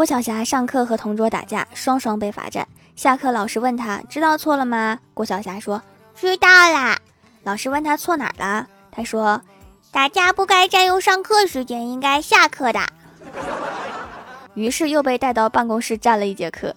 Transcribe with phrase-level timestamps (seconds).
[0.00, 2.66] 郭晓霞上课和同桌打架，双双被罚站。
[2.96, 4.98] 下课老师问她知道错了吗？
[5.12, 5.82] 郭晓霞说
[6.14, 6.98] 知道啦。
[7.42, 8.66] 老师问她错哪儿了？
[8.90, 9.42] 她说
[9.92, 12.80] 打架不该占用上课时间，应该下课的。
[14.54, 16.74] 于是又被带到办公室站了一节课。